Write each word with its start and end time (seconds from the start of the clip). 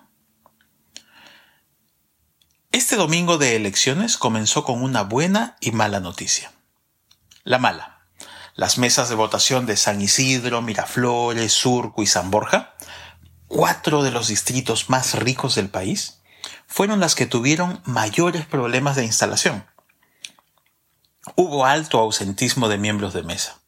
Este 2.73 2.97
domingo 2.97 3.37
de 3.37 3.57
elecciones 3.57 4.17
comenzó 4.17 4.65
con 4.65 4.83
una 4.83 5.03
buena 5.03 5.59
y 5.61 5.73
mala 5.73 6.01
noticia. 6.01 6.51
La 7.45 7.59
mala. 7.59 8.07
Las 8.55 8.79
mesas 8.79 9.09
de 9.09 9.17
votación 9.17 9.67
de 9.67 9.77
San 9.77 10.01
Isidro, 10.01 10.63
Miraflores, 10.63 11.53
Surco 11.53 12.01
y 12.05 12.07
San 12.07 12.31
Borja, 12.31 12.75
cuatro 13.49 14.05
de 14.05 14.13
los 14.13 14.29
distritos 14.29 14.89
más 14.91 15.15
ricos 15.15 15.57
del 15.57 15.69
país, 15.69 16.21
fueron 16.69 17.01
las 17.01 17.17
que 17.17 17.27
tuvieron 17.27 17.83
mayores 17.85 18.47
problemas 18.47 18.95
de 18.95 19.05
instalación. 19.05 19.67
Hubo 21.35 21.67
alto 21.67 21.99
ausentismo 21.99 22.69
de 22.69 22.79
miembros 22.79 23.13
de 23.13 23.25
mesa. 23.25 23.59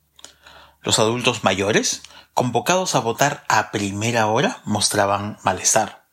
Los 0.83 1.01
adultos 1.01 1.43
mayores, 1.43 2.03
convocados 2.33 2.95
a 2.95 3.01
votar 3.01 3.45
a 3.49 3.73
primera 3.73 4.29
hora, 4.29 4.63
mostraban 4.65 5.39
malestar. 5.43 6.07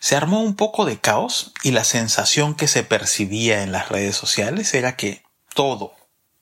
Se 0.00 0.16
armó 0.16 0.40
un 0.40 0.56
poco 0.56 0.86
de 0.86 0.98
caos 0.98 1.52
y 1.62 1.72
la 1.72 1.84
sensación 1.84 2.54
que 2.54 2.66
se 2.66 2.82
percibía 2.82 3.62
en 3.62 3.72
las 3.72 3.90
redes 3.90 4.16
sociales 4.16 4.72
era 4.72 4.96
que 4.96 5.22
todo 5.54 5.92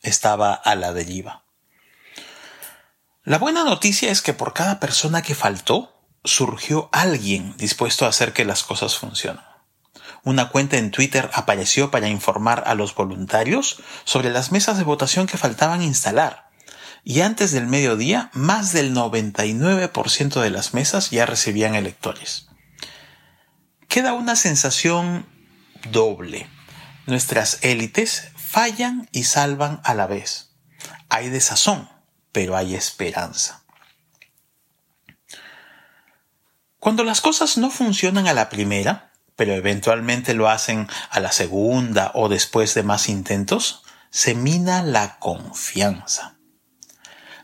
estaba 0.02 0.52
a 0.52 0.74
la 0.74 0.92
deriva. 0.92 1.44
La 3.24 3.38
buena 3.38 3.64
noticia 3.64 4.10
es 4.10 4.20
que 4.20 4.34
por 4.34 4.52
cada 4.52 4.80
persona 4.80 5.22
que 5.22 5.34
faltó, 5.34 5.92
surgió 6.24 6.88
alguien 6.92 7.56
dispuesto 7.56 8.04
a 8.04 8.08
hacer 8.08 8.32
que 8.32 8.44
las 8.44 8.64
cosas 8.64 8.96
funcionen. 8.96 9.44
Una 10.24 10.48
cuenta 10.48 10.76
en 10.76 10.90
Twitter 10.90 11.30
apareció 11.32 11.90
para 11.90 12.08
informar 12.08 12.62
a 12.66 12.74
los 12.74 12.94
voluntarios 12.94 13.80
sobre 14.04 14.30
las 14.30 14.52
mesas 14.52 14.78
de 14.78 14.84
votación 14.84 15.26
que 15.26 15.38
faltaban 15.38 15.82
instalar. 15.82 16.50
Y 17.04 17.22
antes 17.22 17.50
del 17.50 17.66
mediodía, 17.66 18.30
más 18.32 18.72
del 18.72 18.94
99% 18.94 20.40
de 20.40 20.50
las 20.50 20.74
mesas 20.74 21.10
ya 21.10 21.26
recibían 21.26 21.74
electores. 21.74 22.48
Queda 23.88 24.12
una 24.12 24.36
sensación 24.36 25.26
doble. 25.90 26.48
Nuestras 27.06 27.58
élites 27.62 28.31
fallan 28.52 29.08
y 29.12 29.24
salvan 29.24 29.80
a 29.82 29.94
la 29.94 30.06
vez. 30.06 30.50
Hay 31.08 31.30
desazón, 31.30 31.88
pero 32.32 32.54
hay 32.54 32.74
esperanza. 32.74 33.64
Cuando 36.78 37.02
las 37.02 37.22
cosas 37.22 37.56
no 37.56 37.70
funcionan 37.70 38.28
a 38.28 38.34
la 38.34 38.50
primera, 38.50 39.14
pero 39.36 39.54
eventualmente 39.54 40.34
lo 40.34 40.50
hacen 40.50 40.86
a 41.08 41.18
la 41.20 41.32
segunda 41.32 42.10
o 42.14 42.28
después 42.28 42.74
de 42.74 42.82
más 42.82 43.08
intentos, 43.08 43.84
se 44.10 44.34
mina 44.34 44.82
la 44.82 45.18
confianza. 45.18 46.36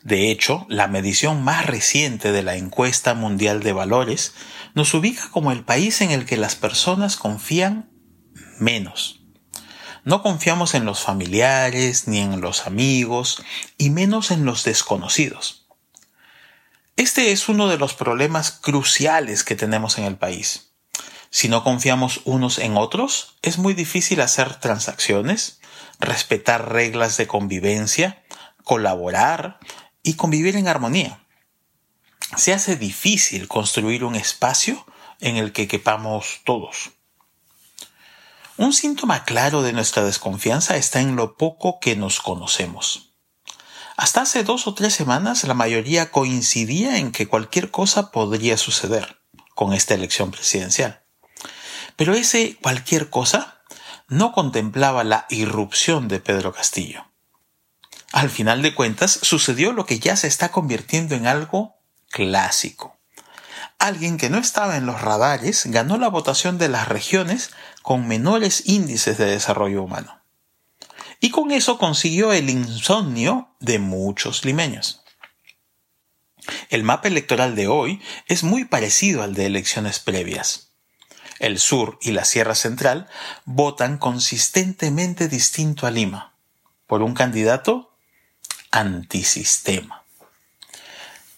De 0.03 0.31
hecho, 0.31 0.67
la 0.69 0.89
medición 0.89 1.43
más 1.43 1.65
reciente 1.65 2.33
de 2.33 2.43
la 2.43 2.57
encuesta 2.57 3.15
mundial 3.15 3.63
de 3.63 3.73
valores 3.73 4.35
nos 4.75 4.93
ubica 4.93 5.31
como 5.31 5.53
el 5.53 5.65
país 5.65 6.03
en 6.03 6.11
el 6.11 6.27
que 6.27 6.37
las 6.37 6.55
personas 6.55 7.17
confían 7.17 7.89
menos. 8.59 9.18
No 10.05 10.23
confiamos 10.23 10.75
en 10.75 10.85
los 10.85 11.01
familiares 11.03 12.09
ni 12.09 12.19
en 12.19 12.41
los 12.41 12.67
amigos 12.67 13.43
y 13.77 13.91
menos 13.91 14.31
en 14.31 14.45
los 14.45 14.65
desconocidos. 14.65 15.67
Este 16.97 17.31
es 17.31 17.49
uno 17.49 17.69
de 17.69 17.79
los 17.79 17.95
problemas 17.95 18.51
cruciales 18.51 19.45
que 19.45 19.55
tenemos 19.55 19.99
en 19.99 20.05
el 20.05 20.17
país. 20.17 20.73
Si 21.31 21.49
no 21.49 21.63
confiamos 21.63 22.23
unos 22.25 22.59
en 22.59 22.77
otros, 22.77 23.37
es 23.43 23.59
muy 23.59 23.75
difícil 23.75 24.21
hacer 24.21 24.57
transacciones, 24.57 25.61
respetar 26.01 26.73
reglas 26.73 27.17
de 27.17 27.27
convivencia, 27.27 28.25
colaborar 28.65 29.59
y 30.03 30.15
convivir 30.15 30.57
en 30.57 30.69
armonía. 30.69 31.21
Se 32.37 32.53
hace 32.53 32.77
difícil 32.77 33.47
construir 33.47 34.05
un 34.05 34.15
espacio 34.15 34.87
en 35.21 35.37
el 35.37 35.53
que 35.53 35.69
quepamos 35.69 36.41
todos. 36.45 36.91
Un 38.59 38.73
síntoma 38.73 39.23
claro 39.23 39.63
de 39.63 39.73
nuestra 39.73 40.03
desconfianza 40.03 40.77
está 40.77 41.01
en 41.01 41.15
lo 41.15 41.37
poco 41.37 41.79
que 41.79 41.95
nos 41.95 42.19
conocemos. 42.19 43.15
Hasta 43.97 44.23
hace 44.23 44.43
dos 44.43 44.67
o 44.67 44.75
tres 44.75 44.95
semanas 44.95 45.45
la 45.45 45.55
mayoría 45.55 46.11
coincidía 46.11 46.99
en 46.99 47.13
que 47.13 47.29
cualquier 47.29 47.71
cosa 47.71 48.11
podría 48.11 48.57
suceder 48.57 49.21
con 49.55 49.75
esta 49.75 49.95
elección 49.95 50.33
presidencial. 50.33 51.05
Pero 51.95 52.15
ese 52.15 52.57
cualquier 52.61 53.11
cosa 53.11 53.63
no 54.09 54.33
contemplaba 54.33 55.05
la 55.05 55.27
irrupción 55.31 56.09
de 56.09 56.19
Pedro 56.19 56.53
Castillo. 56.53 57.07
Al 58.11 58.29
final 58.29 58.61
de 58.63 58.75
cuentas 58.75 59.21
sucedió 59.23 59.71
lo 59.71 59.87
que 59.87 60.01
ya 60.01 60.17
se 60.17 60.27
está 60.27 60.51
convirtiendo 60.51 61.15
en 61.15 61.29
algo 61.29 61.77
clásico 62.11 62.98
alguien 63.79 64.19
que 64.19 64.31
no 64.31 64.39
estaba 64.39 64.77
en 64.77 64.87
los 64.87 65.01
radares 65.01 65.67
ganó 65.67 65.99
la 65.99 66.09
votación 66.09 66.59
de 66.59 66.69
las 66.69 66.89
regiones 66.89 67.51
con 67.83 68.09
menores 68.09 68.63
índices 68.67 69.19
de 69.19 69.27
desarrollo 69.27 69.83
humano. 69.83 70.21
Y 71.21 71.31
con 71.31 71.51
eso 71.51 71.79
consiguió 71.79 72.33
el 72.33 72.51
insomnio 72.51 73.49
de 73.61 73.79
muchos 73.79 74.45
limeños. 74.45 75.03
El 76.71 76.83
mapa 76.83 77.09
electoral 77.09 77.55
de 77.57 77.69
hoy 77.69 78.01
es 78.27 78.43
muy 78.43 78.65
parecido 78.65 79.23
al 79.23 79.35
de 79.35 79.47
elecciones 79.47 79.99
previas. 79.99 80.69
El 81.39 81.59
sur 81.59 81.99
y 82.01 82.13
la 82.13 82.25
Sierra 82.25 82.55
Central 82.55 83.09
votan 83.45 83.99
consistentemente 83.99 85.29
distinto 85.29 85.87
a 85.87 85.91
Lima, 85.91 86.35
por 86.87 87.03
un 87.03 87.15
candidato 87.15 87.95
antisistema. 88.71 90.05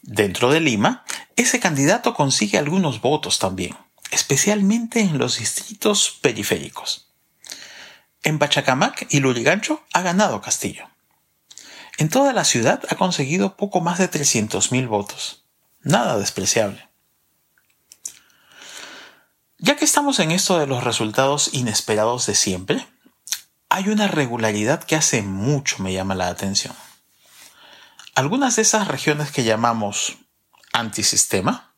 Dentro 0.02 0.50
de 0.50 0.60
Lima, 0.60 1.04
ese 1.40 1.60
candidato 1.60 2.14
consigue 2.14 2.58
algunos 2.58 3.00
votos 3.00 3.38
también, 3.38 3.76
especialmente 4.10 5.00
en 5.00 5.18
los 5.18 5.38
distritos 5.38 6.18
periféricos. 6.20 7.08
En 8.22 8.38
Pachacamac 8.38 9.06
y 9.10 9.20
Lurigancho 9.20 9.82
ha 9.92 10.02
ganado 10.02 10.42
Castillo. 10.42 10.88
En 11.96 12.08
toda 12.08 12.32
la 12.32 12.44
ciudad 12.44 12.82
ha 12.88 12.94
conseguido 12.96 13.56
poco 13.56 13.80
más 13.80 13.98
de 13.98 14.10
300.000 14.10 14.88
votos. 14.88 15.44
Nada 15.80 16.18
despreciable. 16.18 16.88
Ya 19.58 19.76
que 19.76 19.84
estamos 19.84 20.18
en 20.20 20.30
esto 20.30 20.58
de 20.58 20.66
los 20.66 20.84
resultados 20.84 21.50
inesperados 21.52 22.26
de 22.26 22.34
siempre, 22.34 22.86
hay 23.68 23.88
una 23.88 24.08
regularidad 24.08 24.82
que 24.82 24.96
hace 24.96 25.22
mucho 25.22 25.82
me 25.82 25.92
llama 25.92 26.14
la 26.14 26.28
atención. 26.28 26.74
Algunas 28.14 28.56
de 28.56 28.62
esas 28.62 28.88
regiones 28.88 29.30
que 29.30 29.44
llamamos 29.44 30.18
antisistema 30.72 31.70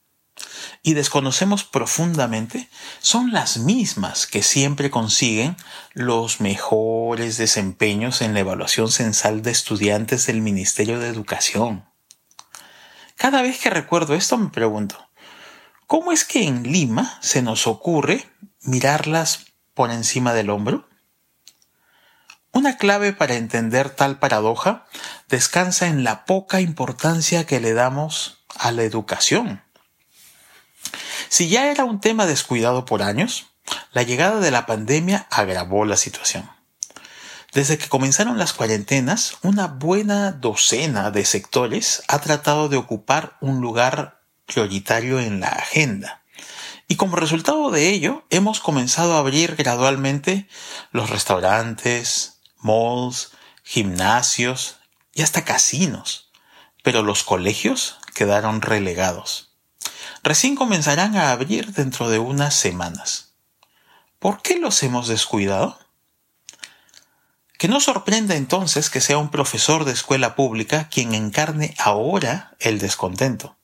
y 0.83 0.95
desconocemos 0.95 1.65
profundamente 1.65 2.69
son 3.01 3.33
las 3.33 3.59
mismas 3.59 4.27
que 4.27 4.43
siempre 4.43 4.91
consiguen 4.91 5.57
los 5.93 6.41
mejores 6.41 7.37
desempeños 7.37 8.21
en 8.21 8.35
la 8.35 8.41
evaluación 8.41 8.91
censal 8.91 9.43
de 9.43 9.53
estudiantes 9.53 10.27
del 10.27 10.41
Ministerio 10.41 10.99
de 10.99 11.09
Educación. 11.09 11.85
Cada 13.17 13.43
vez 13.43 13.61
que 13.61 13.71
recuerdo 13.71 14.15
esto 14.15 14.37
me 14.37 14.51
pregunto, 14.51 14.97
¿cómo 15.87 16.11
es 16.11 16.25
que 16.25 16.45
en 16.45 16.65
Lima 16.65 17.19
se 17.21 17.43
nos 17.43 17.67
ocurre 17.69 18.29
mirarlas 18.63 19.47
por 19.75 19.91
encima 19.93 20.35
del 20.35 20.51
hombro? 20.51 20.89
Una 22.51 22.77
clave 22.77 23.13
para 23.13 23.37
entender 23.37 23.89
tal 23.91 24.19
paradoja 24.19 24.87
descansa 25.29 25.87
en 25.87 26.05
la 26.05 26.25
poca 26.27 26.61
importancia 26.61 27.47
que 27.47 27.61
le 27.61 27.73
damos 27.73 28.42
a 28.57 28.73
la 28.73 28.83
educación. 28.83 29.63
Si 31.29 31.49
ya 31.49 31.71
era 31.71 31.85
un 31.85 32.01
tema 32.01 32.27
descuidado 32.27 32.85
por 32.85 33.03
años, 33.03 33.47
la 33.93 34.03
llegada 34.03 34.41
de 34.41 34.51
la 34.51 34.67
pandemia 34.67 35.27
agravó 35.31 35.85
la 35.85 35.97
situación. 35.97 36.51
Desde 37.53 37.77
que 37.77 37.89
comenzaron 37.89 38.39
las 38.39 38.55
cuarentenas, 38.55 39.37
una 39.43 39.67
buena 39.67 40.33
docena 40.33 41.11
de 41.11 41.25
sectores 41.25 42.03
ha 42.09 42.19
tratado 42.21 42.71
de 42.71 42.79
ocupar 42.79 43.37
un 43.41 43.61
lugar 43.61 44.23
prioritario 44.47 45.21
en 45.21 45.41
la 45.41 45.49
agenda. 45.49 46.23
Y 46.89 46.97
como 46.97 47.17
resultado 47.17 47.71
de 47.71 47.91
ello, 47.91 48.25
hemos 48.31 48.61
comenzado 48.61 49.15
a 49.15 49.19
abrir 49.19 49.57
gradualmente 49.57 50.49
los 50.93 51.11
restaurantes, 51.11 52.41
malls, 52.59 53.33
gimnasios 53.63 54.77
y 55.15 55.23
hasta 55.23 55.45
casinos. 55.45 56.31
Pero 56.83 57.03
los 57.03 57.23
colegios 57.23 57.99
quedaron 58.15 58.63
relegados. 58.63 59.53
Recién 60.23 60.55
comenzarán 60.55 61.17
a 61.17 61.33
abrir 61.33 61.73
dentro 61.73 62.09
de 62.09 62.19
unas 62.19 62.55
semanas. 62.55 63.35
¿Por 64.19 64.41
qué 64.41 64.59
los 64.59 64.83
hemos 64.83 65.09
descuidado? 65.09 65.79
Que 67.59 67.69
no 67.69 67.81
sorprenda 67.81 68.37
entonces 68.37 68.91
que 68.91 69.01
sea 69.01 69.19
un 69.19 69.31
profesor 69.31 69.85
de 69.85 69.93
escuela 69.93 70.35
pública 70.35 70.89
quien 70.89 71.15
encarne 71.15 71.75
ahora 71.79 72.57
el 72.61 72.79
descontento. 72.79 73.57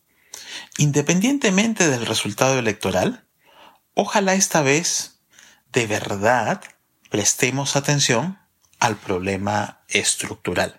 Independientemente 0.79 1.89
del 1.89 2.07
resultado 2.07 2.59
electoral, 2.59 3.27
ojalá 3.95 4.35
esta 4.35 4.63
vez 4.63 5.21
de 5.73 5.87
verdad 5.87 6.63
prestemos 7.11 7.77
atención 7.77 8.39
al 8.79 8.97
problema 8.97 9.81
estructural. 9.89 10.79